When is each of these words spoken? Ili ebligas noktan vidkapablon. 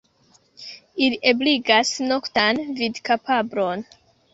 Ili 1.09 1.19
ebligas 1.33 1.95
noktan 2.11 2.67
vidkapablon. 2.83 3.91